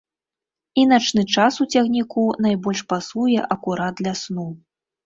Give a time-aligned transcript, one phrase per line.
[0.83, 4.53] І начны час у цягніку найбольш пасуе акурат для сну.